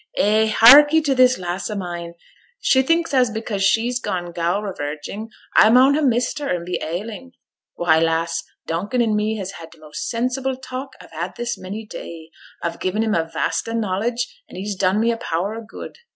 [0.17, 0.47] 'Eh!
[0.47, 2.15] harkee till this lass o' mine.
[2.59, 7.33] She thinks as because she's gone galraverging, I maun ha' missed her and be ailing.
[7.75, 11.81] Why, lass, Donkin and me has had t' most sensible talk a've had this many
[11.83, 12.31] a day.
[12.63, 15.99] A've gi'en him a vast o' knowledge, and he's done me a power o' good.